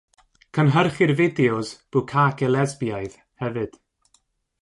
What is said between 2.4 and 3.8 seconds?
lesbiaidd” hefyd.